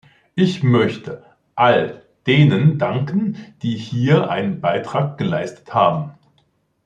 Ich 0.33 0.63
möchte 0.63 1.23
all 1.53 2.01
denen 2.25 2.79
danken, 2.79 3.37
die 3.61 3.77
hier 3.77 4.31
einen 4.31 4.59
Beitrag 4.59 5.19
geleistet 5.19 5.75
haben. 5.75 6.15